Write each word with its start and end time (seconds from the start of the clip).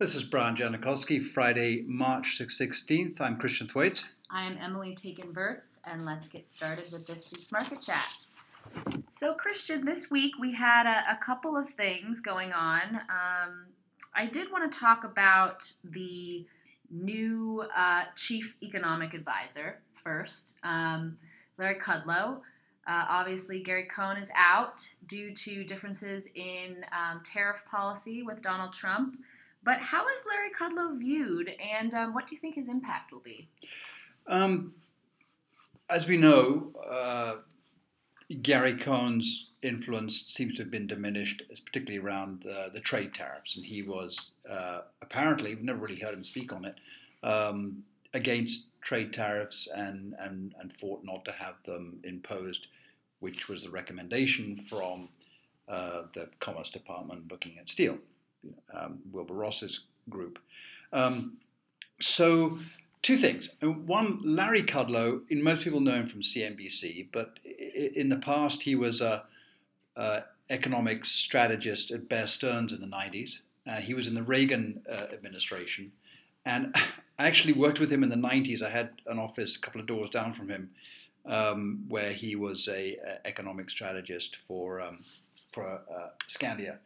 This 0.00 0.14
is 0.14 0.22
Brian 0.22 0.54
Janachowski, 0.54 1.20
Friday, 1.20 1.82
March 1.88 2.38
16th. 2.38 3.20
I'm 3.20 3.36
Christian 3.36 3.66
Thwaite. 3.66 4.06
I'm 4.30 4.56
Emily 4.56 4.94
Taken 4.94 5.34
and 5.84 6.04
let's 6.04 6.28
get 6.28 6.46
started 6.48 6.92
with 6.92 7.04
this 7.08 7.32
week's 7.32 7.50
market 7.50 7.80
chat. 7.80 8.06
So, 9.10 9.34
Christian, 9.34 9.84
this 9.84 10.08
week 10.08 10.38
we 10.38 10.54
had 10.54 10.86
a, 10.86 11.14
a 11.14 11.18
couple 11.20 11.56
of 11.56 11.68
things 11.70 12.20
going 12.20 12.52
on. 12.52 13.00
Um, 13.10 13.66
I 14.14 14.26
did 14.26 14.52
want 14.52 14.70
to 14.70 14.78
talk 14.78 15.02
about 15.02 15.68
the 15.82 16.46
new 16.92 17.64
uh, 17.76 18.04
chief 18.14 18.54
economic 18.62 19.14
advisor 19.14 19.80
first, 20.04 20.58
um, 20.62 21.18
Larry 21.58 21.80
Kudlow. 21.80 22.36
Uh, 22.86 23.04
obviously, 23.08 23.64
Gary 23.64 23.88
Cohn 23.92 24.16
is 24.16 24.28
out 24.36 24.88
due 25.08 25.34
to 25.34 25.64
differences 25.64 26.28
in 26.36 26.86
um, 26.92 27.20
tariff 27.24 27.64
policy 27.68 28.22
with 28.22 28.40
Donald 28.42 28.72
Trump. 28.72 29.16
But 29.62 29.80
how 29.80 30.06
is 30.08 30.24
Larry 30.30 30.50
Kudlow 30.58 30.98
viewed, 30.98 31.50
and 31.60 31.92
um, 31.94 32.14
what 32.14 32.26
do 32.26 32.34
you 32.34 32.40
think 32.40 32.54
his 32.54 32.68
impact 32.68 33.12
will 33.12 33.20
be? 33.20 33.48
Um, 34.26 34.70
as 35.90 36.06
we 36.06 36.16
know, 36.16 36.72
uh, 36.90 37.36
Gary 38.42 38.74
Cohn's 38.76 39.50
influence 39.62 40.26
seems 40.28 40.54
to 40.54 40.62
have 40.62 40.70
been 40.70 40.86
diminished, 40.86 41.42
particularly 41.66 41.98
around 41.98 42.46
uh, 42.46 42.68
the 42.68 42.80
trade 42.80 43.14
tariffs, 43.14 43.56
and 43.56 43.64
he 43.64 43.82
was 43.82 44.30
uh, 44.48 44.82
apparently, 45.02 45.54
we've 45.54 45.64
never 45.64 45.78
really 45.78 46.00
heard 46.00 46.14
him 46.14 46.24
speak 46.24 46.52
on 46.52 46.64
it, 46.64 46.76
um, 47.22 47.82
against 48.14 48.66
trade 48.80 49.12
tariffs 49.12 49.68
and, 49.74 50.14
and, 50.20 50.54
and 50.60 50.72
fought 50.72 51.02
not 51.04 51.24
to 51.24 51.32
have 51.32 51.54
them 51.66 51.98
imposed, 52.04 52.68
which 53.20 53.48
was 53.48 53.64
the 53.64 53.70
recommendation 53.70 54.56
from 54.56 55.08
uh, 55.68 56.02
the 56.14 56.28
Commerce 56.38 56.70
Department 56.70 57.30
looking 57.30 57.58
at 57.58 57.68
steel 57.68 57.98
um, 58.72 58.98
Wilbur 59.12 59.34
Ross's 59.34 59.84
group. 60.08 60.38
Um, 60.92 61.36
so, 62.00 62.58
two 63.02 63.18
things. 63.18 63.50
One, 63.60 64.20
Larry 64.24 64.62
Kudlow, 64.62 65.22
in 65.30 65.42
most 65.42 65.62
people 65.62 65.80
know 65.80 65.94
him 65.94 66.08
from 66.08 66.22
CNBC, 66.22 67.08
but 67.12 67.38
in 67.44 68.08
the 68.08 68.16
past 68.16 68.62
he 68.62 68.74
was 68.74 69.00
a, 69.00 69.24
a 69.96 70.22
economics 70.50 71.10
strategist 71.10 71.90
at 71.90 72.08
Bear 72.08 72.26
Stearns 72.26 72.72
in 72.72 72.80
the 72.80 72.86
90s. 72.86 73.40
Uh, 73.66 73.76
he 73.76 73.94
was 73.94 74.08
in 74.08 74.14
the 74.14 74.22
Reagan 74.22 74.82
uh, 74.90 75.06
administration. 75.12 75.92
And 76.46 76.74
I 77.18 77.26
actually 77.26 77.54
worked 77.54 77.80
with 77.80 77.92
him 77.92 78.02
in 78.02 78.08
the 78.08 78.16
90s. 78.16 78.62
I 78.62 78.70
had 78.70 78.90
an 79.06 79.18
office 79.18 79.56
a 79.56 79.60
couple 79.60 79.80
of 79.80 79.86
doors 79.86 80.10
down 80.10 80.32
from 80.32 80.48
him 80.48 80.70
um, 81.26 81.84
where 81.88 82.12
he 82.12 82.36
was 82.36 82.68
a, 82.68 82.96
a, 82.96 83.26
economic 83.26 83.70
strategist 83.70 84.36
for, 84.46 84.80
um, 84.80 85.00
for 85.52 85.66
uh, 85.66 86.08
Skandia 86.28 86.78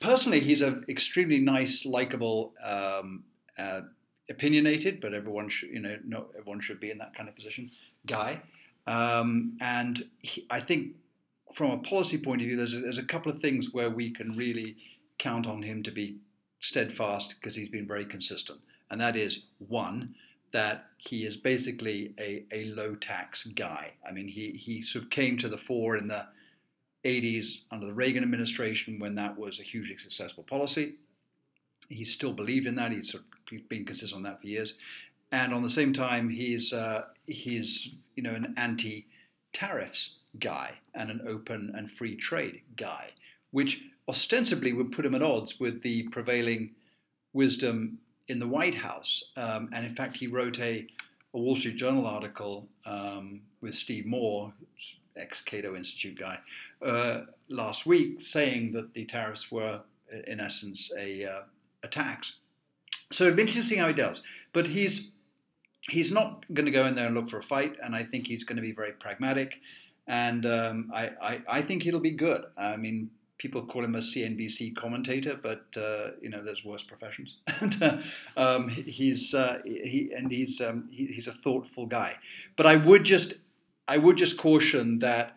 personally, 0.00 0.40
he's 0.40 0.62
an 0.62 0.84
extremely 0.88 1.38
nice, 1.38 1.84
likable, 1.84 2.54
um, 2.64 3.22
uh, 3.58 3.82
opinionated, 4.28 5.00
but 5.00 5.12
everyone 5.12 5.48
should, 5.48 5.70
you 5.70 5.80
know, 5.80 5.96
no, 6.04 6.26
everyone 6.38 6.60
should 6.60 6.80
be 6.80 6.90
in 6.90 6.98
that 6.98 7.14
kind 7.14 7.28
of 7.28 7.36
position. 7.36 7.70
Guy, 8.06 8.40
um, 8.86 9.56
and 9.60 10.04
he, 10.18 10.46
I 10.50 10.60
think 10.60 10.94
from 11.54 11.72
a 11.72 11.78
policy 11.78 12.18
point 12.18 12.40
of 12.40 12.46
view, 12.46 12.56
there's 12.56 12.74
a, 12.74 12.80
there's 12.80 12.98
a 12.98 13.04
couple 13.04 13.30
of 13.30 13.40
things 13.40 13.72
where 13.72 13.90
we 13.90 14.10
can 14.10 14.36
really 14.36 14.76
count 15.18 15.46
on 15.46 15.62
him 15.62 15.82
to 15.82 15.90
be 15.90 16.16
steadfast 16.60 17.34
because 17.38 17.56
he's 17.56 17.68
been 17.68 17.86
very 17.86 18.04
consistent, 18.04 18.60
and 18.90 19.00
that 19.00 19.16
is 19.16 19.46
one 19.58 20.14
that 20.52 20.86
he 20.98 21.24
is 21.24 21.36
basically 21.36 22.12
a, 22.18 22.44
a 22.52 22.64
low 22.66 22.94
tax 22.94 23.44
guy. 23.46 23.92
I 24.08 24.12
mean, 24.12 24.28
he 24.28 24.52
he 24.52 24.82
sort 24.82 25.04
of 25.04 25.10
came 25.10 25.38
to 25.38 25.48
the 25.48 25.58
fore 25.58 25.96
in 25.96 26.08
the 26.08 26.26
80s 27.04 27.62
under 27.70 27.86
the 27.86 27.94
Reagan 27.94 28.22
administration 28.22 28.98
when 28.98 29.14
that 29.14 29.36
was 29.38 29.60
a 29.60 29.62
hugely 29.62 29.96
successful 29.96 30.44
policy. 30.44 30.94
He 31.88 32.04
still 32.04 32.32
believed 32.32 32.66
in 32.66 32.74
that. 32.76 32.92
He's, 32.92 33.10
sort 33.10 33.24
of 33.24 33.68
been 33.68 33.84
consistent 33.84 34.18
on 34.18 34.22
that 34.24 34.40
for 34.40 34.46
years. 34.46 34.74
And 35.32 35.54
on 35.54 35.62
the 35.62 35.70
same 35.70 35.92
time, 35.92 36.28
he's, 36.28 36.72
uh, 36.72 37.04
he's 37.26 37.90
you 38.16 38.22
know, 38.22 38.34
an 38.34 38.54
anti 38.56 39.06
tariffs 39.52 40.20
guy 40.38 40.72
and 40.94 41.10
an 41.10 41.22
open 41.26 41.72
and 41.76 41.90
free 41.90 42.16
trade 42.16 42.60
guy, 42.76 43.10
which 43.50 43.82
ostensibly 44.08 44.72
would 44.72 44.92
put 44.92 45.06
him 45.06 45.14
at 45.14 45.22
odds 45.22 45.58
with 45.58 45.82
the 45.82 46.04
prevailing 46.04 46.70
wisdom 47.32 47.98
in 48.28 48.38
the 48.38 48.46
White 48.46 48.74
House. 48.74 49.24
Um, 49.36 49.70
and 49.72 49.86
in 49.86 49.94
fact, 49.94 50.16
he 50.16 50.26
wrote 50.26 50.58
a, 50.60 50.86
a 51.34 51.38
Wall 51.38 51.56
Street 51.56 51.76
Journal 51.76 52.06
article 52.06 52.68
um, 52.84 53.40
with 53.60 53.74
Steve 53.74 54.06
Moore, 54.06 54.52
ex 55.16 55.40
Cato 55.42 55.76
Institute 55.76 56.18
guy, 56.18 56.38
uh, 56.84 57.22
last 57.48 57.86
week 57.86 58.22
saying 58.22 58.72
that 58.72 58.94
the 58.94 59.04
tariffs 59.04 59.50
were, 59.50 59.80
in 60.26 60.40
essence, 60.40 60.90
a, 60.98 61.24
uh, 61.24 61.40
a 61.82 61.88
tax. 61.88 62.36
So 63.12 63.24
it'd 63.24 63.36
be 63.36 63.42
interesting 63.42 63.64
to 63.64 63.68
see 63.68 63.76
how 63.76 63.88
he 63.88 63.94
does. 63.94 64.22
But 64.52 64.66
he's 64.66 65.10
he's 65.82 66.12
not 66.12 66.44
going 66.52 66.66
to 66.66 66.72
go 66.72 66.86
in 66.86 66.94
there 66.94 67.06
and 67.06 67.14
look 67.14 67.30
for 67.30 67.38
a 67.38 67.42
fight, 67.42 67.76
and 67.82 67.94
I 67.94 68.04
think 68.04 68.26
he's 68.26 68.44
going 68.44 68.56
to 68.56 68.62
be 68.62 68.72
very 68.72 68.92
pragmatic. 68.92 69.60
And 70.06 70.44
um, 70.46 70.90
I, 70.94 71.10
I, 71.22 71.42
I, 71.48 71.62
think 71.62 71.86
it'll 71.86 72.00
be 72.00 72.10
good. 72.10 72.44
I 72.56 72.76
mean, 72.76 73.10
people 73.38 73.64
call 73.64 73.84
him 73.84 73.94
a 73.94 74.00
CNBC 74.00 74.74
commentator, 74.76 75.38
but 75.40 75.64
uh, 75.76 76.10
you 76.20 76.30
know, 76.30 76.42
there's 76.42 76.64
worse 76.64 76.82
professions. 76.82 77.36
and, 77.60 77.82
uh, 77.82 77.98
um, 78.36 78.68
he's 78.68 79.34
uh, 79.34 79.60
he 79.64 80.10
and 80.16 80.30
he's 80.30 80.60
um, 80.60 80.88
he, 80.90 81.06
he's 81.06 81.28
a 81.28 81.32
thoughtful 81.32 81.86
guy. 81.86 82.16
But 82.56 82.66
I 82.66 82.76
would 82.76 83.04
just 83.04 83.34
I 83.88 83.96
would 83.96 84.16
just 84.16 84.38
caution 84.38 84.98
that, 85.00 85.36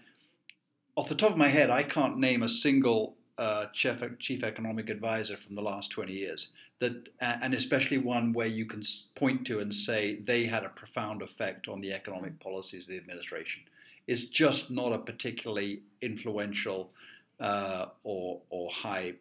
off 0.96 1.10
the 1.10 1.16
top 1.16 1.32
of 1.32 1.38
my 1.38 1.48
head, 1.48 1.70
I 1.70 1.84
can't 1.84 2.18
name 2.18 2.44
a 2.44 2.50
single 2.50 3.16
uh, 3.38 3.66
chief, 3.74 4.02
chief 4.20 4.44
economic 4.44 4.90
advisor 4.90 5.38
from 5.38 5.56
the 5.56 5.62
last 5.62 5.92
20 5.92 6.14
years 6.14 6.50
that, 6.80 7.08
and 7.20 7.54
especially 7.54 7.98
one 7.98 8.34
where 8.34 8.48
you 8.48 8.66
can 8.66 8.82
point 9.16 9.48
to 9.48 9.60
and 9.60 9.74
say 9.74 10.20
they 10.26 10.46
had 10.46 10.64
a 10.64 10.70
profound 10.70 11.22
effect 11.22 11.68
on 11.68 11.82
the 11.82 11.94
economic 11.94 12.40
policies 12.40 12.84
of 12.84 12.90
the 12.90 12.98
administration. 12.98 13.64
It's 14.08 14.26
just 14.26 14.70
not 14.70 14.92
a 14.92 15.00
particularly 15.00 15.82
influential 16.02 16.92
uh, 17.40 17.88
or, 18.04 18.42
or 18.50 18.70
high 18.70 19.14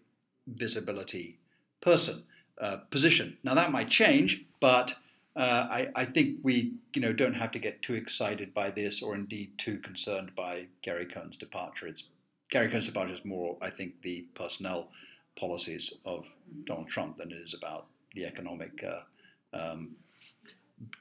visibility 0.46 1.38
person 1.80 2.24
uh, 2.60 2.78
position. 2.90 3.36
Now 3.44 3.54
that 3.54 3.72
might 3.72 3.88
change, 3.88 4.44
but 4.60 4.94
uh, 5.34 5.66
I, 5.70 5.88
I, 5.94 6.04
think 6.04 6.40
we 6.42 6.74
you 6.94 7.00
know 7.00 7.12
don't 7.12 7.34
have 7.34 7.52
to 7.52 7.58
get 7.58 7.80
too 7.80 7.94
excited 7.94 8.52
by 8.52 8.70
this 8.70 9.02
or 9.02 9.14
indeed 9.14 9.52
too 9.56 9.78
concerned 9.78 10.34
by 10.34 10.66
Gary 10.82 11.06
Cohn's 11.06 11.36
departure. 11.36 11.86
It's 11.86 12.04
Gary 12.50 12.68
Cohn's 12.68 12.86
departure 12.86 13.14
is 13.14 13.24
more, 13.24 13.56
I 13.62 13.70
think, 13.70 13.94
the 14.02 14.26
personnel 14.34 14.88
policies 15.36 15.94
of 16.04 16.26
Donald 16.64 16.88
Trump 16.88 17.16
than 17.16 17.32
it 17.32 17.36
is 17.36 17.54
about 17.54 17.86
the 18.14 18.26
economic 18.26 18.84
uh, 18.84 19.56
um, 19.56 19.96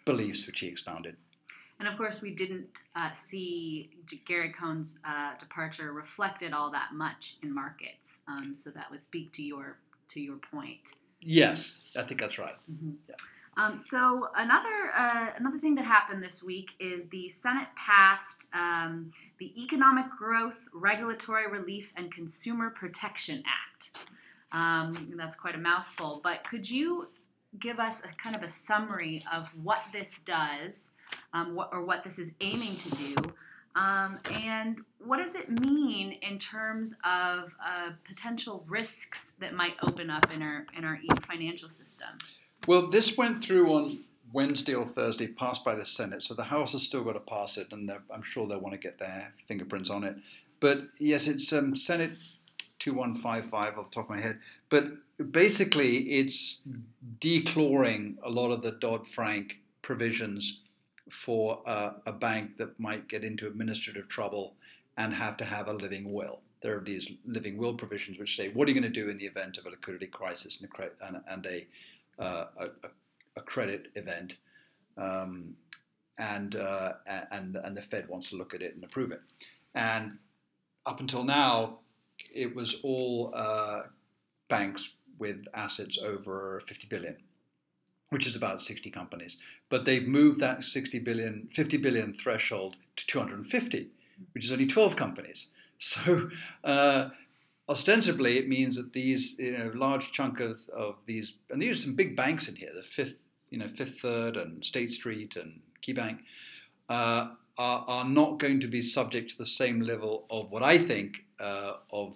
beliefs 0.06 0.48
which 0.48 0.62
he 0.62 0.68
expounded. 0.68 1.18
And 1.80 1.90
of 1.90 1.98
course, 1.98 2.22
we 2.22 2.32
didn't 2.32 2.68
uh, 2.96 3.12
see 3.14 3.90
Gary 4.26 4.54
Cohn's 4.54 5.00
uh, 5.04 5.32
departure 5.40 5.92
reflected 5.92 6.54
all 6.54 6.72
that 6.72 6.94
much 6.94 7.38
in 7.44 7.54
markets. 7.54 8.20
Um, 8.28 8.54
so 8.56 8.70
that 8.70 8.90
would 8.90 9.02
speak 9.02 9.34
to 9.34 9.42
your 9.42 9.78
to 10.10 10.22
your 10.22 10.38
point. 10.38 10.94
Yes, 11.22 11.78
I 11.98 12.04
think 12.04 12.20
that's 12.20 12.38
right. 12.38 12.56
Mm-hmm. 12.72 12.92
Yeah. 13.10 13.16
Um, 13.58 13.82
so 13.84 14.30
another 14.36 14.92
uh, 14.96 15.28
another 15.38 15.60
thing 15.60 15.76
that 15.76 15.86
happened 15.86 16.24
this 16.24 16.42
week 16.42 16.70
is 16.80 17.06
the 17.08 17.30
Senate 17.30 17.68
passed 17.76 18.50
um, 18.54 19.12
the 19.40 19.52
Economic 19.62 20.06
Growth, 20.18 20.60
Regulatory 20.74 21.50
Relief, 21.50 21.92
and 21.98 22.12
Consumer 22.12 22.70
Protection 22.70 23.44
Act. 23.46 23.98
Um, 24.54 25.14
that's 25.18 25.36
quite 25.36 25.56
a 25.56 25.60
mouthful, 25.60 26.22
but 26.24 26.44
could 26.44 26.70
you 26.70 27.08
give 27.60 27.80
us 27.80 28.02
a 28.06 28.08
kind 28.16 28.36
of 28.36 28.44
a 28.44 28.50
summary 28.50 29.24
of 29.32 29.50
what 29.62 29.84
this 29.92 30.20
does, 30.20 30.92
um, 31.34 31.56
what, 31.56 31.70
or 31.74 31.84
what 31.84 32.04
this 32.04 32.20
is 32.20 32.32
aiming 32.40 32.76
to 32.76 32.90
do, 32.92 33.16
um, 33.76 34.20
and 34.34 34.78
what 35.04 35.18
does 35.18 35.36
it 35.36 35.50
mean 35.62 36.14
in 36.22 36.38
terms 36.38 36.94
of 37.04 37.54
uh, 37.66 37.92
potential 38.06 38.64
risks 38.68 39.34
that 39.40 39.54
might 39.54 39.76
open 39.84 40.10
up 40.10 40.34
in 40.34 40.42
our 40.42 40.66
in 40.78 40.86
our 40.86 41.00
financial 41.28 41.70
system? 41.70 42.10
Well, 42.68 42.88
this 42.88 43.18
went 43.18 43.44
through 43.44 43.74
on 43.74 44.04
Wednesday 44.34 44.76
or 44.76 44.86
Thursday, 44.86 45.28
passed 45.28 45.66
by 45.66 45.76
the 45.76 45.86
Senate, 45.86 46.24
so 46.24 46.34
the 46.34 46.44
House 46.44 46.74
has 46.74 46.84
still 46.84 47.04
got 47.04 47.14
to 47.14 47.20
pass 47.20 47.58
it, 47.58 47.72
and 47.72 47.92
I'm 48.14 48.22
sure 48.22 48.48
they'll 48.48 48.60
want 48.60 48.74
to 48.74 48.80
get 48.80 49.00
their 49.00 49.34
fingerprints 49.48 49.90
on 49.90 50.04
it. 50.04 50.16
But 50.60 50.84
yes, 51.00 51.28
it's 51.28 51.52
um, 51.54 51.76
Senate 51.76 52.14
2155 52.80 53.78
off 53.78 53.86
the 53.86 53.92
top 53.92 54.06
of 54.06 54.10
my 54.10 54.20
head. 54.20 54.40
But 54.70 54.92
basically, 55.32 55.98
it's 56.10 56.62
declawing 57.20 58.16
a 58.24 58.30
lot 58.30 58.52
of 58.52 58.62
the 58.62 58.72
Dodd 58.72 59.08
Frank 59.08 59.60
provisions 59.82 60.62
for 61.12 61.62
uh, 61.68 61.94
a 62.06 62.12
bank 62.12 62.58
that 62.58 62.80
might 62.80 63.08
get 63.08 63.24
into 63.24 63.48
administrative 63.48 64.08
trouble 64.08 64.54
and 64.98 65.14
have 65.14 65.38
to 65.38 65.46
have 65.46 65.68
a 65.68 65.74
living 65.74 66.12
will. 66.14 66.40
There 66.62 66.78
are 66.78 66.82
these 66.82 67.12
living 67.26 67.58
will 67.58 67.74
provisions 67.74 68.20
which 68.20 68.36
say, 68.36 68.50
what 68.50 68.68
are 68.68 68.72
you 68.72 68.80
going 68.80 68.92
to 68.92 69.02
do 69.02 69.10
in 69.10 69.18
the 69.18 69.26
event 69.26 69.58
of 69.58 69.66
a 69.66 69.70
liquidity 69.70 70.08
crisis 70.08 70.62
and 70.62 71.16
a, 71.16 71.24
and 71.28 71.46
a 71.48 71.68
a, 72.18 72.48
a, 73.36 73.42
credit 73.42 73.88
event, 73.96 74.36
um, 74.98 75.56
and 76.18 76.56
uh, 76.56 76.94
and 77.32 77.56
and 77.56 77.76
the 77.76 77.82
Fed 77.82 78.08
wants 78.08 78.30
to 78.30 78.38
look 78.38 78.54
at 78.54 78.62
it 78.62 78.76
and 78.76 78.84
approve 78.84 79.12
it. 79.12 79.22
And 79.76 80.18
up 80.86 81.00
until 81.00 81.24
now, 81.24 81.80
it 82.34 82.56
was 82.56 82.82
all 82.84 83.32
uh, 83.36 83.84
banks 84.50 84.94
with 85.20 85.46
assets 85.54 86.00
over 86.00 86.62
50 86.68 86.88
billion, 86.88 87.16
which 88.10 88.28
is 88.28 88.36
about 88.36 88.62
60 88.62 88.90
companies. 88.90 89.38
But 89.70 89.86
they've 89.86 90.08
moved 90.08 90.40
that 90.40 90.64
60 90.64 91.00
billion, 91.00 91.48
50 91.54 91.78
billion 91.78 92.14
threshold 92.14 92.76
to 92.96 93.08
250, 93.08 93.88
which 94.34 94.46
is 94.46 94.52
only 94.52 94.68
12 94.68 94.96
companies. 94.96 95.48
So 95.84 96.30
uh, 96.64 97.10
ostensibly, 97.70 98.38
it 98.38 98.48
means 98.48 98.76
that 98.78 98.94
these 98.94 99.38
you 99.40 99.58
know 99.58 99.72
large 99.76 100.12
chunk 100.12 100.40
of, 100.40 100.60
of 100.76 100.96
these, 101.06 101.34
and 101.50 101.62
these 101.62 101.78
are 101.78 101.82
some 101.82 101.96
big 101.96 102.16
banks 102.16 102.48
in 102.48 102.56
here, 102.56 102.72
the 102.76 102.84
Fifth, 102.84 103.22
you 103.50 103.58
know, 103.58 103.68
Fifth 103.68 104.00
Third 104.00 104.38
and 104.38 104.64
State 104.64 104.92
Street 104.92 105.36
and 105.36 105.60
KeyBank. 105.86 106.20
Uh, 106.90 107.30
are, 107.58 107.86
are 107.88 108.06
not 108.06 108.40
going 108.40 108.60
to 108.60 108.68
be 108.68 108.82
subject 108.82 109.32
to 109.32 109.38
the 109.38 109.46
same 109.46 109.82
level 109.82 110.26
of 110.30 110.50
what 110.52 110.64
I 110.64 110.78
think 110.78 111.26
uh, 111.40 111.74
of 111.92 112.16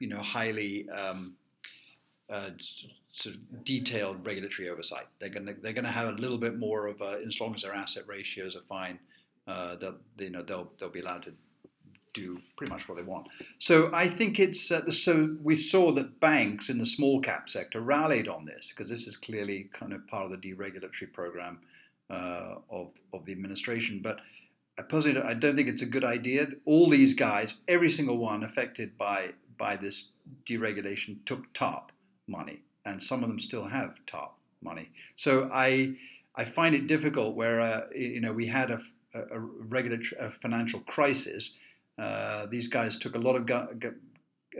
you 0.00 0.08
know 0.08 0.20
highly 0.20 0.88
um, 0.90 1.34
uh, 2.30 2.50
sort 3.10 3.36
of 3.36 3.64
detailed 3.64 4.26
regulatory 4.26 4.68
oversight. 4.68 5.06
They're 5.18 5.28
going 5.28 5.46
to 5.46 5.54
they're 5.54 5.72
going 5.72 5.84
to 5.84 5.90
have 5.90 6.08
a 6.08 6.20
little 6.20 6.38
bit 6.38 6.58
more 6.58 6.86
of 6.86 7.00
a, 7.00 7.18
as 7.26 7.40
long 7.40 7.54
as 7.54 7.62
their 7.62 7.74
asset 7.74 8.04
ratios 8.08 8.56
are 8.56 8.62
fine, 8.68 8.98
uh, 9.46 9.76
that 9.76 9.94
you 10.18 10.30
know 10.30 10.42
they'll 10.42 10.72
they'll 10.78 10.88
be 10.88 11.00
allowed 11.00 11.22
to 11.24 11.32
do 12.14 12.40
pretty 12.56 12.72
much 12.72 12.88
what 12.88 12.96
they 12.96 13.04
want. 13.04 13.28
So 13.58 13.90
I 13.92 14.08
think 14.08 14.40
it's 14.40 14.70
uh, 14.70 14.90
so 14.90 15.36
we 15.42 15.56
saw 15.56 15.92
that 15.92 16.20
banks 16.20 16.70
in 16.70 16.78
the 16.78 16.86
small 16.86 17.20
cap 17.20 17.48
sector 17.48 17.80
rallied 17.80 18.28
on 18.28 18.46
this 18.46 18.70
because 18.70 18.88
this 18.88 19.06
is 19.06 19.16
clearly 19.16 19.68
kind 19.72 19.92
of 19.92 20.06
part 20.06 20.24
of 20.24 20.30
the 20.30 20.38
deregulatory 20.38 21.12
program 21.12 21.58
uh, 22.10 22.56
of 22.70 22.92
of 23.12 23.24
the 23.26 23.32
administration, 23.32 24.00
but. 24.02 24.20
I 24.76 24.82
personally, 24.82 25.20
I 25.20 25.34
don't 25.34 25.54
think 25.54 25.68
it's 25.68 25.82
a 25.82 25.86
good 25.86 26.02
idea. 26.02 26.48
All 26.64 26.90
these 26.90 27.14
guys, 27.14 27.60
every 27.68 27.88
single 27.88 28.18
one 28.18 28.42
affected 28.42 28.98
by 28.98 29.34
by 29.56 29.76
this 29.76 30.08
deregulation, 30.46 31.24
took 31.26 31.52
TARP 31.52 31.92
money, 32.26 32.60
and 32.84 33.00
some 33.00 33.22
of 33.22 33.28
them 33.28 33.38
still 33.38 33.66
have 33.66 34.04
TARP 34.06 34.32
money. 34.62 34.90
So 35.14 35.48
I 35.52 35.94
I 36.34 36.44
find 36.44 36.74
it 36.74 36.86
difficult 36.86 37.36
where 37.36 37.60
uh, 37.60 37.82
you 37.94 38.20
know 38.20 38.32
we 38.32 38.46
had 38.46 38.70
a, 38.70 38.80
a, 39.14 39.38
regulatory 39.38 40.20
a 40.20 40.30
financial 40.30 40.80
crisis. 40.80 41.54
Uh, 41.98 42.46
these 42.46 42.68
guys 42.68 42.96
took 42.96 43.14
a 43.14 43.18
lot 43.18 43.36
of 43.36 43.46
go- 43.46 43.68
go- 43.78 43.94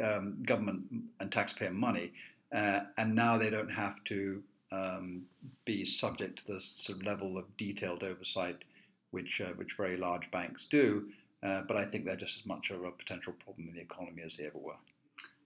um, 0.02 0.42
government 0.42 0.82
and 1.20 1.30
taxpayer 1.30 1.72
money, 1.72 2.12
uh, 2.54 2.80
and 2.96 3.14
now 3.14 3.38
they 3.38 3.50
don't 3.50 3.72
have 3.72 4.02
to 4.04 4.42
um, 4.72 5.22
be 5.64 5.84
subject 5.84 6.40
to 6.40 6.52
this 6.52 6.64
sort 6.76 6.98
of 6.98 7.06
level 7.06 7.38
of 7.38 7.56
detailed 7.56 8.02
oversight, 8.02 8.64
which 9.10 9.40
uh, 9.40 9.52
which 9.56 9.76
very 9.76 9.96
large 9.96 10.30
banks 10.30 10.64
do. 10.64 11.08
Uh, 11.42 11.62
but 11.62 11.76
I 11.76 11.84
think 11.84 12.04
they're 12.04 12.16
just 12.16 12.40
as 12.40 12.46
much 12.46 12.70
of 12.70 12.82
a 12.84 12.90
potential 12.90 13.34
problem 13.44 13.68
in 13.68 13.74
the 13.74 13.80
economy 13.80 14.22
as 14.24 14.36
they 14.36 14.46
ever 14.46 14.58
were 14.58 14.76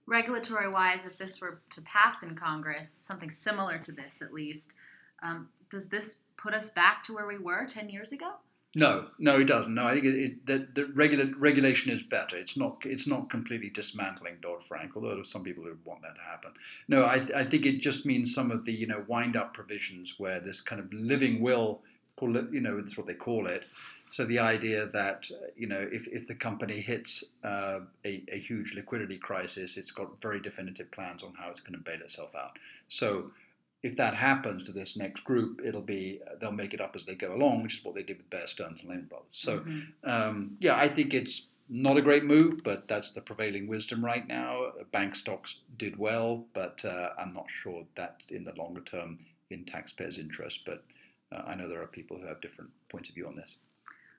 regulatory 0.09 0.67
wise, 0.67 1.05
if 1.05 1.17
this 1.17 1.39
were 1.39 1.61
to 1.69 1.81
pass 1.81 2.23
in 2.23 2.35
Congress, 2.35 2.89
something 2.89 3.29
similar 3.29 3.77
to 3.77 3.91
this 3.91 4.21
at 4.21 4.33
least, 4.33 4.73
um, 5.21 5.49
does 5.69 5.87
this 5.87 6.19
put 6.35 6.53
us 6.53 6.69
back 6.69 7.03
to 7.05 7.13
where 7.13 7.27
we 7.27 7.37
were 7.37 7.65
10 7.65 7.89
years 7.89 8.11
ago? 8.11 8.33
No, 8.75 9.07
no, 9.17 9.39
it 9.39 9.45
doesn't. 9.45 9.73
No, 9.73 9.87
I 9.87 9.93
think 9.93 10.05
it, 10.05 10.15
it, 10.15 10.45
the, 10.45 10.67
the 10.73 10.85
regula- 10.93 11.33
regulation 11.37 11.91
is 11.91 12.03
better. 12.03 12.37
It's 12.37 12.55
not. 12.55 12.77
It's 12.85 13.07
not 13.07 13.29
completely 13.29 13.69
dismantling 13.69 14.37
Dodd 14.41 14.63
Frank, 14.67 14.91
although 14.95 15.15
there's 15.15 15.31
some 15.31 15.43
people 15.43 15.63
who 15.63 15.75
want 15.85 16.03
that 16.03 16.15
to 16.15 16.21
happen. 16.21 16.51
No, 16.87 17.03
I, 17.03 17.25
I 17.35 17.43
think 17.45 17.65
it 17.65 17.79
just 17.79 18.05
means 18.05 18.33
some 18.33 18.51
of 18.51 18.65
the 18.65 18.71
you 18.71 18.85
know 18.85 19.03
wind 19.07 19.35
up 19.35 19.55
provisions 19.55 20.15
where 20.19 20.39
this 20.39 20.61
kind 20.61 20.79
of 20.79 20.93
living 20.93 21.41
will, 21.41 21.81
call 22.15 22.37
it, 22.37 22.45
you 22.51 22.61
know, 22.61 22.79
that's 22.79 22.95
what 22.95 23.07
they 23.07 23.15
call 23.15 23.47
it, 23.47 23.63
so 24.11 24.25
the 24.25 24.39
idea 24.39 24.87
that 24.87 25.29
you 25.55 25.67
know 25.67 25.87
if, 25.91 26.07
if 26.07 26.27
the 26.27 26.35
company 26.35 26.79
hits 26.79 27.23
uh, 27.43 27.81
a, 28.05 28.23
a, 28.31 28.39
huge 28.39 28.73
liquidity 28.73 29.17
crisis, 29.17 29.77
it's 29.77 29.91
got 29.91 30.21
very 30.21 30.39
definitive 30.39 30.89
plans 30.91 31.23
on 31.23 31.33
how 31.33 31.49
it's 31.49 31.59
going 31.59 31.73
to 31.73 31.83
bail 31.83 32.01
itself 32.01 32.33
out. 32.35 32.57
So 32.87 33.31
if 33.81 33.95
that 33.95 34.13
happens 34.13 34.63
to 34.65 34.71
this 34.71 34.97
next 34.97 35.23
group, 35.23 35.61
it'll 35.63 35.81
be 35.81 36.19
they'll 36.41 36.51
make 36.51 36.73
it 36.73 36.81
up 36.81 36.95
as 36.95 37.05
they 37.05 37.15
go 37.15 37.33
along, 37.33 37.63
which 37.63 37.79
is 37.79 37.85
what 37.85 37.95
they 37.95 38.03
did 38.03 38.17
with 38.17 38.29
Bear 38.29 38.47
Stearns 38.47 38.81
and 38.81 38.89
Lehman 38.89 39.05
Brothers. 39.05 39.27
So 39.31 39.59
mm-hmm. 39.59 40.09
um, 40.09 40.57
yeah, 40.59 40.75
I 40.75 40.87
think 40.87 41.13
it's 41.13 41.47
not 41.69 41.97
a 41.97 42.01
great 42.01 42.23
move, 42.23 42.63
but 42.63 42.87
that's 42.87 43.11
the 43.11 43.21
prevailing 43.21 43.67
wisdom 43.67 44.03
right 44.03 44.27
now. 44.27 44.71
Bank 44.91 45.15
stocks 45.15 45.61
did 45.77 45.97
well, 45.97 46.45
but 46.53 46.83
uh, 46.83 47.09
I'm 47.17 47.29
not 47.29 47.45
sure 47.49 47.85
that's 47.95 48.31
in 48.31 48.43
the 48.43 48.53
longer 48.55 48.81
term 48.81 49.19
in 49.51 49.63
taxpayers' 49.65 50.17
interest. 50.17 50.61
But 50.65 50.83
uh, 51.31 51.43
I 51.45 51.55
know 51.55 51.69
there 51.69 51.81
are 51.81 51.87
people 51.87 52.17
who 52.17 52.27
have 52.27 52.41
different 52.41 52.71
points 52.89 53.09
of 53.09 53.15
view 53.15 53.27
on 53.27 53.35
this. 53.35 53.55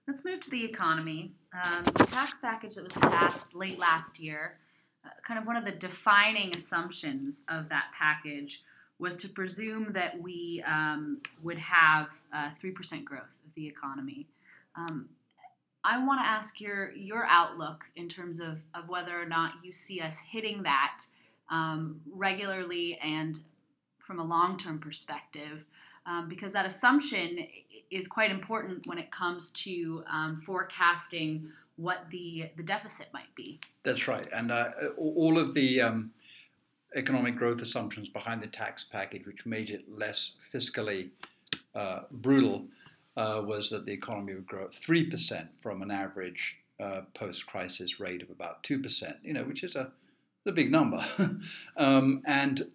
Let's 0.06 0.24
move 0.24 0.40
to 0.40 0.50
the 0.50 0.64
economy. 0.64 1.34
Um, 1.52 1.84
the 1.84 2.06
tax 2.06 2.38
package 2.38 2.76
that 2.76 2.84
was 2.84 2.94
passed 2.94 3.54
late 3.54 3.78
last 3.78 4.18
year, 4.18 4.58
uh, 5.04 5.10
kind 5.26 5.38
of 5.38 5.46
one 5.46 5.56
of 5.56 5.64
the 5.64 5.72
defining 5.72 6.54
assumptions 6.54 7.42
of 7.48 7.68
that 7.68 7.86
package 7.98 8.62
was 9.00 9.16
to 9.16 9.28
presume 9.28 9.92
that 9.94 10.20
we 10.20 10.62
um, 10.66 11.20
would 11.42 11.58
have 11.58 12.08
uh, 12.34 12.50
3% 12.62 13.04
growth 13.04 13.22
of 13.46 13.54
the 13.54 13.66
economy. 13.66 14.28
Um, 14.76 15.08
I 15.82 16.04
want 16.04 16.20
to 16.20 16.26
ask 16.26 16.60
your, 16.60 16.92
your 16.92 17.24
outlook 17.24 17.84
in 17.96 18.08
terms 18.08 18.38
of, 18.40 18.58
of 18.74 18.88
whether 18.88 19.20
or 19.20 19.24
not 19.24 19.52
you 19.64 19.72
see 19.72 20.00
us 20.00 20.18
hitting 20.30 20.62
that 20.64 21.02
um, 21.48 22.00
regularly 22.12 22.98
and 23.02 23.40
from 23.98 24.20
a 24.20 24.24
long 24.24 24.58
term 24.58 24.78
perspective, 24.78 25.64
um, 26.04 26.28
because 26.28 26.52
that 26.52 26.66
assumption 26.66 27.46
is 27.90 28.06
quite 28.06 28.30
important 28.30 28.86
when 28.86 28.98
it 28.98 29.10
comes 29.10 29.50
to 29.50 30.04
um, 30.10 30.42
forecasting 30.44 31.48
what 31.76 32.04
the 32.10 32.50
the 32.56 32.62
deficit 32.62 33.08
might 33.12 33.34
be. 33.34 33.58
That's 33.84 34.06
right, 34.06 34.28
and 34.32 34.52
uh, 34.52 34.70
all 34.96 35.38
of 35.38 35.54
the 35.54 35.80
um, 35.80 36.12
economic 36.94 37.36
growth 37.36 37.62
assumptions 37.62 38.08
behind 38.08 38.40
the 38.40 38.46
tax 38.46 38.84
package, 38.84 39.26
which 39.26 39.46
made 39.46 39.70
it 39.70 39.84
less 39.88 40.38
fiscally 40.52 41.10
uh, 41.74 42.00
brutal, 42.10 42.66
uh, 43.16 43.42
was 43.44 43.70
that 43.70 43.86
the 43.86 43.92
economy 43.92 44.34
would 44.34 44.46
grow 44.46 44.64
at 44.64 44.74
three 44.74 45.08
percent 45.08 45.48
from 45.62 45.82
an 45.82 45.90
average 45.90 46.56
uh, 46.80 47.02
post-crisis 47.14 48.00
rate 48.00 48.22
of 48.22 48.30
about 48.30 48.62
two 48.62 48.80
percent. 48.80 49.16
You 49.22 49.34
know, 49.34 49.44
which 49.44 49.62
is 49.62 49.76
a 49.76 49.92
a 50.46 50.52
big 50.52 50.70
number, 50.72 51.04
um, 51.76 52.22
and 52.26 52.70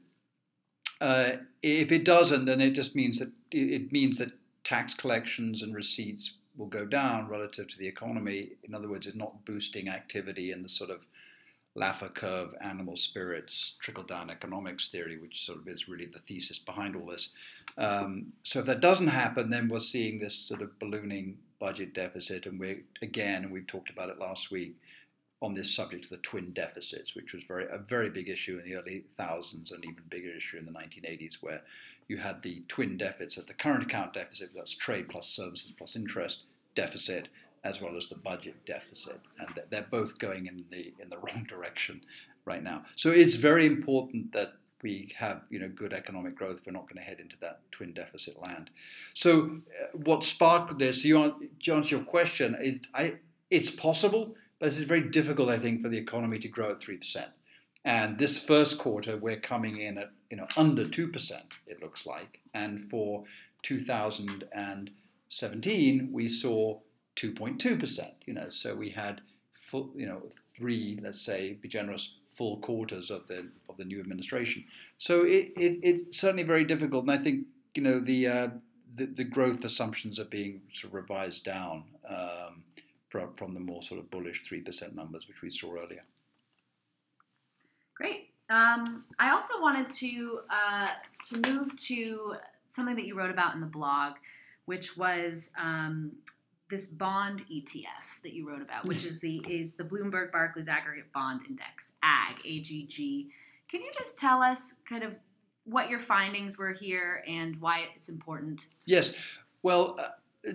uh, 1.02 1.32
if 1.62 1.92
it 1.92 2.06
doesn't, 2.06 2.46
then 2.46 2.62
it 2.62 2.72
just 2.72 2.96
means 2.96 3.20
that 3.20 3.32
it 3.52 3.92
means 3.92 4.18
that 4.20 4.32
tax 4.64 4.94
collections 4.94 5.62
and 5.62 5.76
receipts 5.76 6.34
will 6.58 6.68
go 6.68 6.86
down 6.86 7.28
relative 7.28 7.68
to 7.68 7.78
the 7.78 7.88
economy. 7.88 8.52
In 8.64 8.74
other 8.74 8.88
words, 8.88 9.08
it's 9.08 9.16
not 9.16 9.46
boosting 9.46 9.90
activity 9.90 10.52
in 10.52 10.64
the 10.64 10.70
sort 10.70 10.90
of 10.90 11.06
Laffer 11.78 12.14
curve, 12.14 12.56
animal 12.62 12.96
spirits, 12.96 13.76
trickle 13.80 14.04
down 14.04 14.30
economics 14.30 14.90
theory, 14.90 15.18
which 15.18 15.46
sort 15.46 15.60
of 15.60 15.68
is 15.68 15.90
really 15.90 16.06
the 16.06 16.20
thesis 16.20 16.58
behind 16.58 16.96
all 16.96 17.06
this. 17.06 17.30
Um, 17.78 18.32
so 18.44 18.60
if 18.60 18.66
that 18.68 18.80
doesn't 18.80 19.08
happen, 19.08 19.50
then 19.50 19.68
we're 19.68 19.80
seeing 19.80 20.18
this 20.18 20.36
sort 20.36 20.62
of 20.62 20.80
ballooning 20.80 21.38
budget 21.60 21.94
deficit, 21.94 22.46
and 22.46 22.60
we 22.60 22.84
again, 23.02 23.44
and 23.44 23.52
we 23.52 23.62
talked 23.62 23.90
about 23.90 24.10
it 24.10 24.20
last 24.20 24.52
week, 24.52 24.76
on 25.42 25.54
this 25.54 25.74
subject 25.76 26.06
of 26.06 26.10
the 26.10 26.18
twin 26.18 26.52
deficits, 26.54 27.14
which 27.14 27.34
was 27.34 27.44
very 27.44 27.66
a 27.70 27.78
very 27.78 28.10
big 28.10 28.30
issue 28.30 28.58
in 28.58 28.66
the 28.66 28.76
early 28.76 29.04
thousands 29.18 29.72
and 29.72 29.84
even 29.84 30.04
bigger 30.10 30.32
issue 30.32 30.58
in 30.58 30.66
the 30.66 30.72
1980s, 30.72 31.36
where 31.42 31.62
you 32.08 32.18
had 32.18 32.42
the 32.42 32.64
twin 32.68 32.98
deficit, 32.98 33.48
the 33.48 33.54
current 33.54 33.84
account 33.84 34.14
deficit, 34.14 34.52
that's 34.56 34.72
trade 34.72 35.10
plus 35.10 35.28
services 35.28 35.74
plus 35.78 35.96
interest 35.96 36.44
deficit, 36.74 37.30
as 37.66 37.82
well 37.82 37.98
as 37.98 38.08
the 38.08 38.16
budget 38.16 38.66
deficit, 38.66 39.20
and 39.40 39.50
they're 39.70 39.88
both 39.92 40.18
going 40.18 40.46
in 40.46 40.64
the 40.72 40.94
in 41.02 41.10
the 41.10 41.18
wrong 41.26 41.46
direction 41.50 42.00
right 42.46 42.64
now. 42.64 42.86
So 42.96 43.10
it's 43.10 43.36
very 43.36 43.66
important 43.66 44.32
that 44.32 44.54
we 44.82 45.12
have 45.18 45.42
you 45.50 45.60
know 45.60 45.68
good 45.68 45.92
economic 45.92 46.36
growth. 46.36 46.62
We're 46.66 46.72
not 46.72 46.88
going 46.88 47.04
to 47.04 47.10
head 47.10 47.20
into 47.20 47.36
that 47.42 47.60
twin 47.72 47.92
deficit 47.92 48.42
land. 48.42 48.70
So 49.14 49.60
uh, 49.82 49.98
what 49.98 50.24
sparked 50.24 50.80
this? 50.80 51.04
You 51.04 51.50
to 51.64 51.74
answer 51.74 51.98
your 51.98 52.06
question, 52.06 52.56
it, 52.60 52.88
I, 52.94 53.16
it's 53.50 53.72
possible 53.72 54.36
but 54.60 54.68
it's 54.70 54.78
very 54.80 55.02
difficult, 55.02 55.50
I 55.50 55.60
think, 55.60 55.82
for 55.82 55.90
the 55.90 55.98
economy 55.98 56.40
to 56.40 56.48
grow 56.48 56.72
at 56.72 56.80
3%. 56.80 57.26
And 57.84 58.18
this 58.18 58.40
first 58.40 58.80
quarter, 58.80 59.18
we're 59.18 59.40
coming 59.40 59.82
in 59.82 59.98
at 59.98 60.12
you 60.32 60.38
know 60.38 60.48
under 60.58 60.86
2%, 60.86 61.32
it 61.68 61.82
looks 61.82 62.08
like. 62.08 62.40
And 62.54 62.90
for 62.90 63.26
2017, 63.62 66.10
we 66.12 66.28
saw 66.28 66.80
2.2%. 67.16 68.12
You 68.26 68.34
know, 68.34 68.50
so 68.50 68.76
we 68.76 68.90
had 68.90 69.22
full, 69.54 69.92
you 69.96 70.06
know, 70.06 70.22
three, 70.56 71.00
let's 71.02 71.22
say, 71.22 71.54
be 71.62 71.68
generous, 71.68 72.16
full 72.36 72.58
quarters 72.58 73.12
of 73.12 73.28
the 73.28 73.48
of 73.70 73.78
the 73.78 73.86
new 73.86 74.00
administration. 74.00 74.64
So 74.98 75.24
it, 75.24 75.54
it 75.58 75.80
it's 75.84 76.20
certainly 76.20 76.44
very 76.44 76.66
difficult. 76.66 77.04
And 77.04 77.12
I 77.12 77.18
think 77.18 77.46
you 77.74 77.82
know 77.82 78.00
the 78.00 78.28
uh, 78.28 78.48
the, 78.96 79.06
the, 79.08 79.24
growth 79.24 79.66
assumptions 79.66 80.20
are 80.20 80.26
being 80.26 80.62
sort 80.72 80.92
of 80.92 80.96
revised 80.96 81.44
down. 81.44 81.84
Um, 82.08 82.64
from, 83.16 83.34
from 83.34 83.54
the 83.54 83.60
more 83.60 83.82
sort 83.82 84.00
of 84.00 84.10
bullish 84.12 84.44
3% 84.44 84.94
numbers 84.94 85.28
which 85.28 85.42
we 85.42 85.50
saw 85.50 85.74
earlier. 85.74 86.02
Great. 87.96 88.30
Um, 88.50 89.06
I 89.18 89.32
also 89.32 89.62
wanted 89.62 89.90
to 89.90 90.40
uh, 90.50 90.90
to 91.30 91.50
move 91.50 91.76
to 91.88 92.36
something 92.70 92.96
that 92.96 93.06
you 93.06 93.16
wrote 93.16 93.32
about 93.32 93.56
in 93.56 93.62
the 93.62 93.68
blog, 93.68 94.16
which 94.66 94.98
was 94.98 95.52
um, 95.60 96.12
this 96.70 96.88
bond 96.88 97.46
ETF 97.52 98.22
that 98.24 98.34
you 98.34 98.48
wrote 98.50 98.62
about, 98.62 98.86
which 98.86 99.06
is 99.06 99.20
the 99.20 99.38
is 99.48 99.74
the 99.74 99.84
Bloomberg 99.84 100.32
Barclays 100.32 100.68
Aggregate 100.68 101.12
Bond 101.14 101.42
Index, 101.48 101.92
AG, 102.04 102.38
AGG. 102.44 103.32
Can 103.70 103.82
you 103.82 103.92
just 103.98 104.18
tell 104.18 104.42
us 104.42 104.76
kind 104.88 105.04
of 105.04 105.14
what 105.66 105.90
your 105.90 106.00
findings 106.00 106.58
were 106.58 106.72
here 106.72 107.24
and 107.28 107.60
why 107.60 107.86
it's 107.96 108.10
important? 108.10 108.68
Yes. 108.86 109.14
Well, 109.64 109.96
uh, 110.00 110.10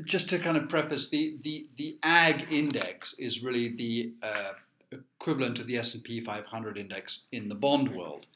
just 0.04 0.28
to 0.30 0.38
kind 0.38 0.56
of 0.56 0.68
preface, 0.68 1.08
the, 1.08 1.36
the, 1.42 1.66
the 1.76 1.98
ag 2.04 2.52
index 2.52 3.14
is 3.18 3.42
really 3.42 3.68
the 3.68 4.12
uh, 4.22 4.52
equivalent 4.92 5.56
to 5.56 5.64
the 5.64 5.76
S&P 5.78 6.24
500 6.24 6.78
index 6.78 7.24
in 7.32 7.48
the 7.48 7.54
bond 7.54 7.94
world. 7.94 8.26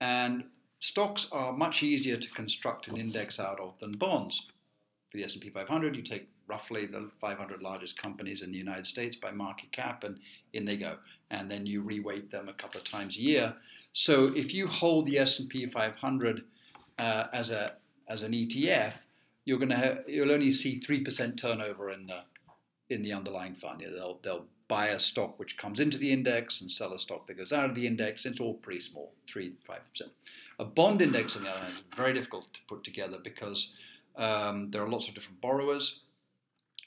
And 0.00 0.44
stocks 0.80 1.32
are 1.32 1.52
much 1.52 1.82
easier 1.82 2.16
to 2.16 2.28
construct 2.30 2.88
an 2.88 2.98
index 2.98 3.40
out 3.40 3.58
of 3.58 3.78
than 3.80 3.92
bonds. 3.92 4.48
For 5.10 5.16
the 5.16 5.24
S&P 5.24 5.48
500, 5.48 5.96
you 5.96 6.02
take 6.02 6.28
roughly 6.46 6.86
the 6.86 7.10
500 7.20 7.62
largest 7.62 8.00
companies 8.00 8.42
in 8.42 8.52
the 8.52 8.58
United 8.58 8.86
States 8.86 9.16
by 9.16 9.30
market 9.30 9.72
cap, 9.72 10.04
and 10.04 10.18
in 10.52 10.64
they 10.64 10.76
go. 10.76 10.96
And 11.30 11.50
then 11.50 11.66
you 11.66 11.82
reweight 11.82 12.30
them 12.30 12.48
a 12.48 12.52
couple 12.52 12.80
of 12.80 12.88
times 12.88 13.16
a 13.16 13.20
year. 13.20 13.54
So 13.92 14.34
if 14.34 14.52
you 14.52 14.66
hold 14.66 15.06
the 15.06 15.18
S&P 15.18 15.66
500 15.66 16.44
uh, 16.98 17.24
as 17.32 17.50
a 17.50 17.74
as 18.08 18.22
an 18.22 18.32
ETF, 18.32 18.94
you're 19.44 19.58
going 19.58 19.68
to 19.68 19.76
have, 19.76 20.04
you'll 20.06 20.32
only 20.32 20.50
see 20.50 20.78
three 20.78 21.00
percent 21.00 21.38
turnover 21.38 21.90
in 21.90 22.06
the 22.06 22.20
in 22.90 23.02
the 23.02 23.12
underlying 23.12 23.54
fund. 23.54 23.80
They'll 23.80 24.18
they'll 24.22 24.46
buy 24.68 24.88
a 24.88 25.00
stock 25.00 25.38
which 25.38 25.56
comes 25.56 25.80
into 25.80 25.96
the 25.96 26.12
index 26.12 26.60
and 26.60 26.70
sell 26.70 26.92
a 26.92 26.98
stock 26.98 27.26
that 27.26 27.38
goes 27.38 27.52
out 27.52 27.68
of 27.68 27.74
the 27.74 27.86
index. 27.86 28.26
It's 28.26 28.40
all 28.40 28.54
pretty 28.54 28.80
small, 28.80 29.12
three 29.26 29.52
five 29.62 29.80
percent. 29.90 30.10
A 30.58 30.64
bond 30.64 31.00
index, 31.00 31.36
on 31.36 31.44
the 31.44 31.50
other 31.50 31.60
hand, 31.60 31.74
is 31.74 31.96
very 31.96 32.12
difficult 32.12 32.52
to 32.52 32.60
put 32.68 32.84
together 32.84 33.18
because 33.22 33.72
um, 34.18 34.70
there 34.70 34.82
are 34.82 34.88
lots 34.88 35.08
of 35.08 35.14
different 35.14 35.40
borrowers. 35.40 36.00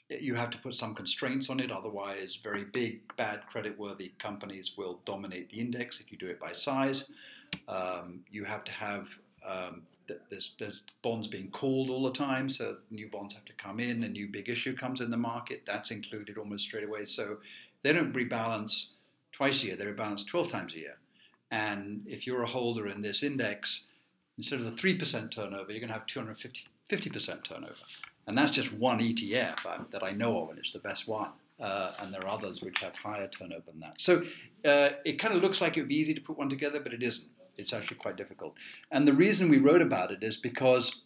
You 0.08 0.34
have 0.34 0.50
to 0.50 0.58
put 0.58 0.74
some 0.74 0.94
constraints 0.94 1.48
on 1.48 1.58
it, 1.58 1.72
otherwise, 1.72 2.38
very 2.42 2.64
big, 2.64 3.00
bad, 3.16 3.46
credit-worthy 3.48 4.12
companies 4.18 4.72
will 4.76 5.00
dominate 5.06 5.50
the 5.50 5.58
index 5.58 6.00
if 6.00 6.12
you 6.12 6.18
do 6.18 6.28
it 6.28 6.38
by 6.38 6.52
size. 6.52 7.10
Um, 7.66 8.20
you 8.30 8.44
have 8.44 8.64
to 8.64 8.72
have 8.72 9.18
um, 9.44 9.82
there's, 10.30 10.54
there's, 10.58 10.82
bonds 11.02 11.28
being 11.28 11.50
called 11.50 11.88
all 11.88 12.02
the 12.02 12.12
time, 12.12 12.50
so 12.50 12.76
new 12.90 13.08
bonds 13.08 13.34
have 13.34 13.44
to 13.46 13.52
come 13.54 13.80
in, 13.80 14.04
a 14.04 14.08
new 14.08 14.28
big 14.28 14.48
issue 14.48 14.76
comes 14.76 15.00
in 15.00 15.10
the 15.10 15.16
market, 15.16 15.62
that's 15.66 15.90
included 15.90 16.36
almost 16.36 16.64
straight 16.64 16.84
away. 16.84 17.04
So 17.04 17.38
they 17.82 17.92
don't 17.92 18.12
rebalance 18.12 18.90
twice 19.32 19.62
a 19.62 19.68
year, 19.68 19.76
they 19.76 19.84
rebalance 19.84 20.26
12 20.26 20.48
times 20.48 20.74
a 20.74 20.78
year. 20.78 20.96
And 21.50 22.02
if 22.06 22.26
you're 22.26 22.42
a 22.42 22.46
holder 22.46 22.88
in 22.88 23.02
this 23.02 23.22
index, 23.22 23.88
instead 24.38 24.60
of 24.60 24.64
the 24.64 24.82
3% 24.82 25.30
turnover, 25.30 25.70
you're 25.70 25.80
going 25.80 25.88
to 25.88 25.94
have 25.94 26.06
250 26.06 26.64
50% 26.92 27.42
turnover. 27.44 27.74
And 28.26 28.36
that's 28.36 28.52
just 28.52 28.72
one 28.72 29.00
ETF 29.00 29.66
uh, 29.66 29.78
that 29.90 30.04
I 30.04 30.10
know 30.10 30.42
of, 30.42 30.50
and 30.50 30.58
it's 30.58 30.72
the 30.72 30.78
best 30.78 31.08
one. 31.08 31.30
Uh, 31.58 31.92
and 32.00 32.12
there 32.12 32.22
are 32.22 32.28
others 32.28 32.62
which 32.62 32.80
have 32.80 32.96
higher 32.96 33.28
turnover 33.28 33.62
than 33.66 33.80
that. 33.80 34.00
So 34.00 34.22
uh, 34.64 34.90
it 35.04 35.18
kind 35.18 35.34
of 35.34 35.42
looks 35.42 35.60
like 35.60 35.76
it 35.76 35.80
would 35.80 35.88
be 35.88 35.96
easy 35.96 36.14
to 36.14 36.20
put 36.20 36.36
one 36.36 36.48
together, 36.48 36.80
but 36.80 36.92
it 36.92 37.02
isn't. 37.02 37.28
It's 37.56 37.72
actually 37.72 37.98
quite 37.98 38.16
difficult. 38.16 38.54
And 38.90 39.06
the 39.06 39.12
reason 39.12 39.48
we 39.48 39.58
wrote 39.58 39.82
about 39.82 40.10
it 40.10 40.22
is 40.22 40.36
because 40.36 41.02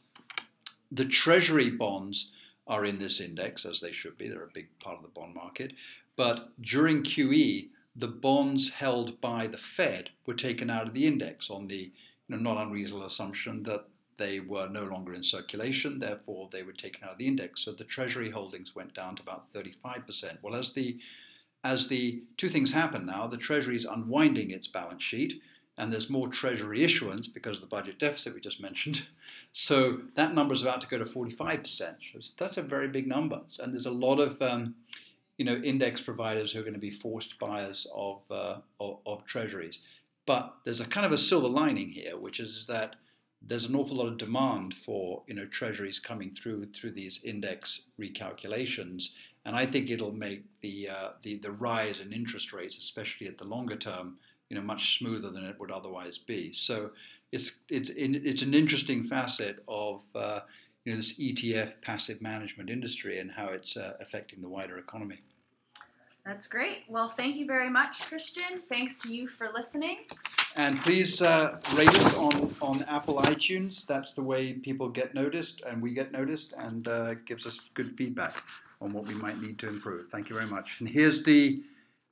the 0.93 1.05
treasury 1.05 1.71
bonds 1.71 2.33
are 2.67 2.85
in 2.85 2.99
this 2.99 3.21
index, 3.21 3.65
as 3.65 3.81
they 3.81 3.93
should 3.93 4.17
be. 4.17 4.29
They're 4.29 4.45
a 4.45 4.51
big 4.53 4.69
part 4.79 4.97
of 4.97 5.03
the 5.03 5.09
bond 5.09 5.35
market. 5.35 5.73
But 6.17 6.51
during 6.61 7.03
QE, 7.03 7.69
the 7.95 8.09
bonds 8.09 8.71
held 8.71 9.21
by 9.21 9.47
the 9.47 9.59
Fed 9.59 10.11
were 10.25 10.35
taken 10.35 10.71
out 10.71 10.87
of 10.87 10.95
the 10.95 11.07
index 11.07 11.51
on 11.51 11.69
the 11.69 11.93
you 12.29 12.37
know, 12.37 12.37
not 12.37 12.65
unreasonable 12.65 13.07
assumption 13.07 13.63
that 13.65 13.87
they 14.19 14.41
were 14.41 14.69
no 14.69 14.85
longer 14.85 15.15
in 15.15 15.23
circulation, 15.23 15.99
therefore 15.99 16.49
they 16.53 16.63
were 16.63 16.73
taken 16.73 17.05
out 17.05 17.13
of 17.13 17.19
the 17.19 17.27
index. 17.27 17.63
So 17.63 17.73
the 17.73 17.85
treasury 17.85 18.31
holdings 18.31 18.75
went 18.75 18.95
down 18.95 19.17
to 19.17 19.23
about 19.23 19.53
35%. 19.53 20.39
Well, 20.43 20.55
as 20.55 20.73
the 20.73 20.99
as 21.65 21.89
the 21.89 22.23
two 22.37 22.49
things 22.49 22.73
happen 22.73 23.07
now, 23.07 23.27
the 23.27 23.37
treasury 23.37 23.77
is 23.77 23.85
unwinding 23.85 24.53
its 24.53 24.69
balance 24.69 25.03
sheet, 25.03 25.41
and 25.77 25.93
there's 25.93 26.09
more 26.09 26.29
treasury 26.29 26.85
issuance 26.85 27.27
because 27.27 27.57
of 27.57 27.63
the 27.63 27.67
budget 27.67 27.99
deficit 27.99 28.35
we 28.35 28.41
just 28.41 28.61
mentioned. 28.61 29.03
So 29.53 30.03
that 30.17 30.35
number 30.35 30.53
is 30.53 30.61
about 30.61 30.83
to 30.83 30.87
go 30.87 30.99
to 30.99 31.07
45%. 31.07 32.35
That's 32.37 32.59
a 32.59 32.63
very 32.63 32.89
big 32.89 33.07
number, 33.07 33.41
and 33.59 33.73
there's 33.73 33.87
a 33.87 33.91
lot 33.91 34.21
of 34.21 34.41
um, 34.43 34.75
you 35.39 35.45
know, 35.45 35.57
index 35.57 36.01
providers 36.01 36.53
who 36.53 36.61
are 36.61 36.63
going 36.63 36.75
to 36.75 36.79
be 36.79 36.91
forced 36.91 37.39
buyers 37.39 37.87
of, 37.95 38.23
uh, 38.31 38.57
of, 38.81 38.99
of, 39.07 39.25
treasuries. 39.27 39.81
But 40.25 40.55
there's 40.65 40.81
a 40.81 40.87
kind 40.87 41.07
of 41.07 41.13
a 41.13 41.19
silver 41.19 41.49
lining 41.49 41.91
here, 41.91 42.19
which 42.19 42.41
is 42.41 42.67
that 42.67 42.97
there's 43.49 43.67
an 43.67 43.77
awful 43.77 43.97
lot 43.97 44.09
of 44.09 44.19
demand 44.19 44.75
for 44.75 45.23
you 45.27 45.35
know 45.35 45.47
treasuries 45.47 45.99
coming 45.99 46.31
through 46.31 46.67
through 46.67 46.93
these 46.93 47.23
index 47.25 47.83
recalculations, 48.01 49.11
and 49.45 49.57
I 49.57 49.67
think 49.67 49.91
it'll 49.91 50.13
make 50.13 50.45
the 50.61 50.89
uh, 50.89 51.09
the 51.23 51.37
the 51.39 51.53
rise 51.53 52.01
in 52.01 52.13
interest 52.13 52.53
rates, 52.53 52.79
especially 52.79 53.27
at 53.27 53.39
the 53.39 53.45
longer 53.45 53.77
term, 53.77 54.19
you 54.49 54.57
know, 54.57 54.63
much 54.63 54.99
smoother 54.99 55.31
than 55.31 55.45
it 55.45 55.59
would 55.61 55.71
otherwise 55.71 56.19
be. 56.19 56.53
So 56.53 56.91
it's 57.33 57.61
it's 57.69 57.91
it's 57.91 58.43
an 58.43 58.55
interesting 58.55 59.05
facet 59.05 59.63
of 59.69 60.03
uh, 60.15 60.41
you 60.85 60.93
know, 60.93 60.97
this 60.97 61.19
ETF 61.19 61.75
passive 61.83 62.23
management 62.23 62.71
industry 62.71 63.19
and 63.19 63.31
how 63.31 63.49
it's 63.49 63.77
uh, 63.77 63.95
affecting 64.01 64.41
the 64.41 64.49
wider 64.49 64.79
economy. 64.79 65.21
That's 66.27 66.49
great. 66.49 66.79
Well, 66.89 67.11
thank 67.17 67.37
you 67.37 67.47
very 67.47 67.71
much, 67.71 68.01
Christian. 68.09 68.57
Thanks 68.69 68.99
to 68.99 69.15
you 69.15 69.29
for 69.29 69.49
listening. 69.55 69.99
And 70.57 70.83
please 70.83 71.23
uh, 71.23 71.61
rate 71.77 71.89
us 71.89 72.17
on, 72.17 72.53
on 72.61 72.83
Apple 72.89 73.19
iTunes. 73.19 73.87
That's 73.87 74.15
the 74.15 74.23
way 74.23 74.53
people 74.55 74.89
get 74.89 75.15
noticed 75.15 75.63
and 75.63 75.81
we 75.81 75.95
get 75.95 76.11
noticed 76.11 76.53
and 76.59 76.89
uh, 76.89 77.15
gives 77.27 77.47
us 77.47 77.71
good 77.75 77.97
feedback 77.97 78.43
on 78.81 78.93
what 78.93 79.07
we 79.07 79.15
might 79.15 79.39
need 79.39 79.57
to 79.61 79.69
improve. 79.69 80.09
Thank 80.11 80.29
you 80.29 80.37
very 80.37 80.51
much. 80.51 80.81
And 80.81 80.89
here's 80.89 81.23
the 81.23 81.63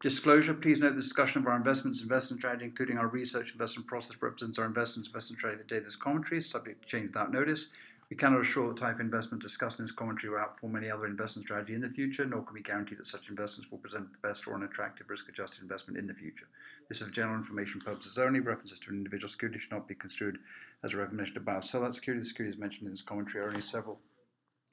disclosure. 0.00 0.54
Please 0.54 0.78
note 0.78 0.90
the 0.90 1.00
discussion 1.00 1.42
of 1.42 1.48
our 1.48 1.56
investments, 1.56 2.00
investment 2.00 2.40
strategy, 2.40 2.66
including 2.66 2.98
our 2.98 3.08
research 3.08 3.50
investment 3.50 3.88
process, 3.88 4.16
represents 4.22 4.60
our 4.60 4.66
investments, 4.66 5.08
investment 5.08 5.40
strategy 5.40 5.62
the 5.66 5.74
day 5.74 5.80
this 5.80 5.96
commentary 5.96 6.38
is 6.38 6.48
subject 6.48 6.82
to 6.82 6.88
change 6.88 7.08
without 7.08 7.32
notice. 7.32 7.70
We 8.10 8.16
cannot 8.16 8.40
assure 8.40 8.68
the 8.68 8.78
type 8.78 8.96
of 8.96 9.00
investment 9.00 9.42
discussed 9.42 9.78
in 9.78 9.84
this 9.84 9.92
commentary 9.92 10.32
will 10.32 10.40
outperform 10.40 10.76
any 10.76 10.90
other 10.90 11.06
investment 11.06 11.46
strategy 11.46 11.74
in 11.74 11.80
the 11.80 11.88
future, 11.88 12.24
nor 12.24 12.42
can 12.42 12.54
we 12.54 12.62
guarantee 12.62 12.94
that 12.96 13.06
such 13.06 13.28
investments 13.28 13.70
will 13.70 13.78
present 13.78 14.12
the 14.12 14.26
best 14.26 14.46
or 14.46 14.54
an 14.54 14.62
attractive 14.62 15.08
risk-adjusted 15.08 15.62
investment 15.62 15.98
in 15.98 16.06
the 16.06 16.14
future. 16.14 16.46
This 16.88 17.00
is 17.00 17.08
for 17.08 17.14
general 17.14 17.36
information 17.36 17.80
purposes 17.80 18.18
only. 18.18 18.40
References 18.40 18.78
to 18.80 18.90
an 18.90 18.96
individual 18.96 19.28
security 19.28 19.58
should 19.58 19.72
not 19.72 19.88
be 19.88 19.94
construed 19.94 20.38
as 20.82 20.92
a 20.92 20.96
recommendation 20.98 21.34
to 21.34 21.40
buy 21.40 21.56
or 21.56 21.62
sell 21.62 21.80
that 21.82 21.94
security. 21.94 22.20
The 22.20 22.28
securities 22.28 22.60
mentioned 22.60 22.86
in 22.86 22.92
this 22.92 23.02
commentary 23.02 23.44
are 23.44 23.48
only 23.48 23.62
several 23.62 23.98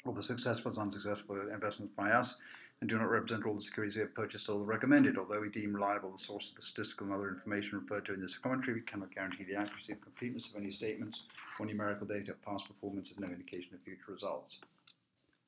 of 0.06 0.16
the 0.16 0.24
successful 0.24 0.72
and 0.72 0.80
unsuccessful 0.80 1.40
investments 1.54 1.94
by 1.96 2.12
us 2.12 2.38
and 2.82 2.90
do 2.90 2.98
not 2.98 3.10
represent 3.10 3.46
all 3.46 3.54
the 3.54 3.62
securities 3.62 3.96
we 3.96 4.02
have 4.02 4.14
purchased 4.16 4.50
or 4.50 4.60
recommended. 4.64 5.18
Although 5.18 5.40
we 5.40 5.50
deem 5.50 5.74
reliable 5.74 6.12
the 6.12 6.18
source 6.18 6.50
of 6.50 6.56
the 6.56 6.64
statistical 6.64 7.08
and 7.08 7.16
other 7.16 7.30
information 7.30 7.80
referred 7.80 8.06
to 8.06 8.14
in 8.16 8.22
this 8.22 8.38
commentary, 8.38 8.74
we 8.74 8.82
cannot 8.82 9.14
guarantee 9.14 9.44
the 9.44 9.56
accuracy 9.56 9.94
and 9.94 10.02
completeness 10.02 10.50
of 10.50 10.58
any 10.58 10.72
statements 10.72 11.24
or 11.60 11.68
numerical 11.68 12.08
data 12.08 12.34
past 12.44 12.68
performance 12.68 13.12
is 13.12 13.20
no 13.20 13.28
indication 13.28 13.70
of 13.76 13.82
future 13.82 14.12
results. 14.12 14.58